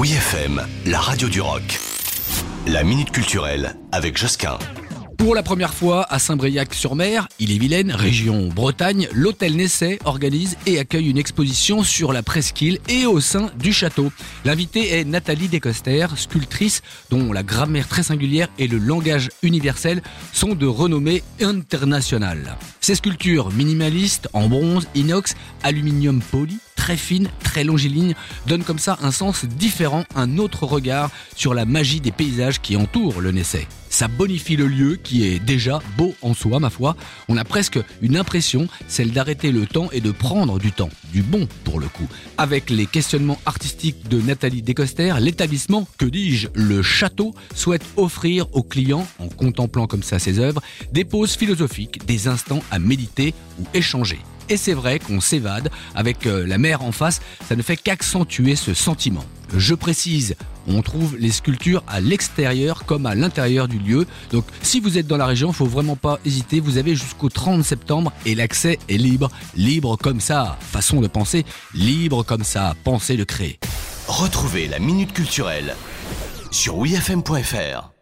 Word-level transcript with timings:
Oui 0.00 0.12
FM, 0.12 0.62
la 0.86 0.98
radio 0.98 1.28
du 1.28 1.42
rock. 1.42 1.78
La 2.66 2.84
minute 2.84 3.10
culturelle 3.10 3.76
avec 3.92 4.16
Josquin. 4.16 4.58
Pour 5.18 5.34
la 5.34 5.42
première 5.42 5.74
fois 5.74 6.06
à 6.08 6.18
Saint-Briac-sur-Mer, 6.18 7.28
Ille-et-Vilaine, 7.38 7.92
région 7.92 8.48
Bretagne, 8.48 9.08
l'hôtel 9.12 9.56
Nesset 9.56 9.98
organise 10.06 10.56
et 10.64 10.78
accueille 10.78 11.10
une 11.10 11.18
exposition 11.18 11.82
sur 11.82 12.14
la 12.14 12.22
presqu'île 12.22 12.78
et 12.88 13.04
au 13.04 13.20
sein 13.20 13.50
du 13.58 13.74
château. 13.74 14.10
L'invitée 14.46 14.98
est 14.98 15.04
Nathalie 15.04 15.48
Descoster, 15.48 16.06
sculptrice 16.16 16.80
dont 17.10 17.34
la 17.34 17.42
grammaire 17.42 17.86
très 17.86 18.02
singulière 18.02 18.48
et 18.58 18.68
le 18.68 18.78
langage 18.78 19.28
universel 19.42 20.00
sont 20.32 20.54
de 20.54 20.66
renommée 20.66 21.22
internationale. 21.42 22.56
Ces 22.80 22.94
sculptures 22.94 23.52
minimalistes 23.52 24.30
en 24.32 24.48
bronze, 24.48 24.88
inox, 24.94 25.34
aluminium 25.62 26.22
poli, 26.22 26.56
très 26.80 26.96
fines, 26.96 27.28
très 27.44 27.62
longilignes, 27.62 28.14
donnent 28.46 28.64
comme 28.64 28.78
ça 28.78 28.98
un 29.02 29.12
sens 29.12 29.44
différent, 29.44 30.04
un 30.14 30.38
autre 30.38 30.64
regard 30.64 31.10
sur 31.36 31.52
la 31.52 31.66
magie 31.66 32.00
des 32.00 32.10
paysages 32.10 32.62
qui 32.62 32.74
entourent 32.74 33.20
le 33.20 33.32
Nesset. 33.32 33.68
Ça 33.90 34.08
bonifie 34.08 34.56
le 34.56 34.66
lieu 34.66 34.96
qui 34.96 35.26
est 35.26 35.40
déjà 35.40 35.82
beau 35.98 36.14
en 36.22 36.32
soi, 36.32 36.58
ma 36.58 36.70
foi. 36.70 36.96
On 37.28 37.36
a 37.36 37.44
presque 37.44 37.78
une 38.00 38.16
impression, 38.16 38.66
celle 38.88 39.10
d'arrêter 39.10 39.52
le 39.52 39.66
temps 39.66 39.90
et 39.92 40.00
de 40.00 40.10
prendre 40.10 40.58
du 40.58 40.72
temps, 40.72 40.88
du 41.12 41.22
bon 41.22 41.46
pour 41.64 41.80
le 41.80 41.88
coup. 41.88 42.08
Avec 42.38 42.70
les 42.70 42.86
questionnements 42.86 43.40
artistiques 43.44 44.08
de 44.08 44.18
Nathalie 44.18 44.62
Descoster, 44.62 45.12
l'établissement, 45.20 45.86
que 45.98 46.06
dis-je, 46.06 46.48
le 46.54 46.80
château, 46.80 47.34
souhaite 47.54 47.84
offrir 47.98 48.46
aux 48.52 48.62
clients, 48.62 49.06
en 49.18 49.28
contemplant 49.28 49.86
comme 49.86 50.02
ça 50.02 50.18
ses 50.18 50.38
œuvres, 50.38 50.62
des 50.92 51.04
pauses 51.04 51.36
philosophiques, 51.36 52.06
des 52.06 52.26
instants 52.26 52.62
à 52.70 52.78
méditer 52.78 53.34
ou 53.58 53.66
échanger. 53.74 54.20
Et 54.50 54.56
c'est 54.56 54.74
vrai 54.74 54.98
qu'on 54.98 55.20
s'évade 55.20 55.70
avec 55.94 56.26
euh, 56.26 56.44
la 56.44 56.58
mer 56.58 56.82
en 56.82 56.90
face, 56.90 57.20
ça 57.48 57.54
ne 57.54 57.62
fait 57.62 57.76
qu'accentuer 57.76 58.56
ce 58.56 58.74
sentiment. 58.74 59.24
Je 59.56 59.74
précise, 59.74 60.34
on 60.66 60.82
trouve 60.82 61.16
les 61.16 61.30
sculptures 61.30 61.84
à 61.86 62.00
l'extérieur 62.00 62.84
comme 62.84 63.06
à 63.06 63.14
l'intérieur 63.14 63.68
du 63.68 63.78
lieu. 63.78 64.08
Donc 64.32 64.44
si 64.60 64.80
vous 64.80 64.98
êtes 64.98 65.06
dans 65.06 65.16
la 65.16 65.26
région, 65.26 65.52
faut 65.52 65.66
vraiment 65.66 65.94
pas 65.94 66.18
hésiter, 66.24 66.58
vous 66.58 66.78
avez 66.78 66.96
jusqu'au 66.96 67.28
30 67.28 67.64
septembre 67.64 68.12
et 68.26 68.34
l'accès 68.34 68.80
est 68.88 68.96
libre, 68.96 69.30
libre 69.54 69.96
comme 69.96 70.20
ça, 70.20 70.58
façon 70.60 71.00
de 71.00 71.06
penser, 71.06 71.46
libre 71.72 72.24
comme 72.24 72.44
ça, 72.44 72.74
penser 72.82 73.16
de 73.16 73.24
créer. 73.24 73.60
Retrouvez 74.08 74.66
la 74.66 74.80
minute 74.80 75.12
culturelle 75.12 75.76
sur 76.50 76.76
wifm.fr. 76.76 77.99